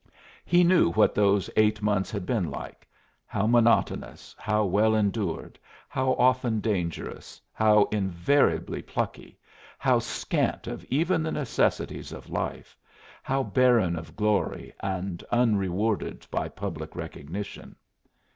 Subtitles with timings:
[0.45, 2.87] He knew what those eight months had been like;
[3.27, 9.37] how monotonous, how well endured, how often dangerous, how invariably plucky,
[9.77, 12.75] how scant of even the necessities of life,
[13.21, 17.75] how barren of glory, and unrewarded by public recognition.